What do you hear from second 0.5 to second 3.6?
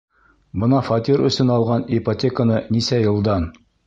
Бына фатир өсөн алған ипотеканы нисә йылдан...